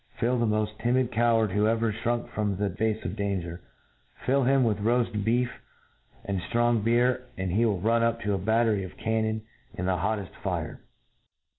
[0.19, 3.61] Fill the moft timid coward who ever (hrunk from the face of dange r.■
[4.25, 5.51] fill him with roaft beef
[6.25, 9.43] and ftrong beer, and he will run up to a battery of cannon
[9.75, 10.81] in the hotteft fire.